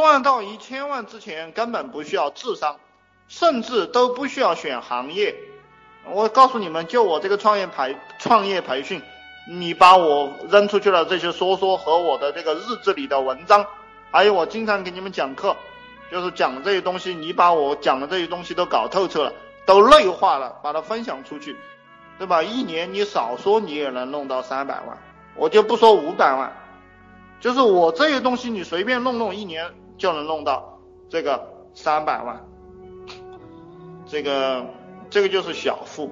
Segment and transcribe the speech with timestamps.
[0.00, 2.76] 赚到一千万之前根本不需要智商，
[3.28, 5.36] 甚至都不需要选行业。
[6.06, 9.02] 我告诉你们，就我这个创业培创业培训，
[9.46, 13.66] 你把我扔出去了这些说说和我的这个日志里的文章，
[14.10, 15.54] 还有我经常给你们讲课，
[16.10, 19.32] 就是讲这些东西，你把我讲的这些东西都搞透彻了，
[19.66, 21.54] 都内化了，把它分享出去，
[22.18, 22.42] 对吧？
[22.42, 24.98] 一年你少说你也能弄到三百万，
[25.36, 26.50] 我就不说五百万，
[27.38, 29.70] 就是我这些东西你随便弄弄，一年
[30.00, 32.44] 就能弄到这个三百万，
[34.04, 34.66] 这个。
[35.12, 36.08] 这个就是小富。